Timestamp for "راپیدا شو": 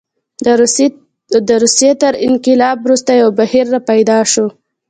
3.75-4.47